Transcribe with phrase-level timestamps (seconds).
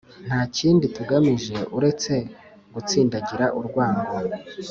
[0.27, 2.13] nta kindi tugamije uretse
[2.73, 4.13] gutsindagira urwango